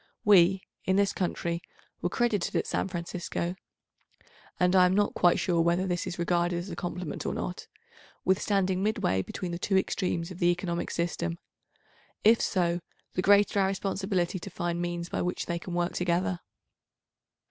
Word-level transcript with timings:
We, 0.25 0.63
in 0.85 0.95
this 0.95 1.13
country, 1.13 1.61
were 2.01 2.09
credited 2.09 2.55
at 2.55 2.65
San 2.65 2.87
Francisco—and 2.87 4.75
I 4.75 4.87
am 4.87 4.95
not 4.95 5.13
quite 5.13 5.37
sure 5.37 5.61
whether 5.61 5.85
this 5.85 6.07
is 6.07 6.17
regarded 6.17 6.57
as 6.57 6.71
a 6.71 6.75
compliment 6.75 7.23
or 7.23 7.35
not—with 7.35 8.41
standing 8.41 8.81
midway 8.81 9.21
between 9.21 9.51
the 9.51 9.59
two 9.59 9.77
extremes 9.77 10.31
of 10.31 10.39
the 10.39 10.47
economic 10.49 10.89
system. 10.89 11.37
If 12.23 12.41
so, 12.41 12.79
the 13.13 13.21
greater 13.21 13.59
our 13.59 13.67
responsibility 13.67 14.39
to 14.39 14.49
find 14.49 14.81
means 14.81 15.07
by 15.07 15.21
which 15.21 15.45
they 15.45 15.59
can 15.59 15.75
work 15.75 15.93
together. 15.93 16.39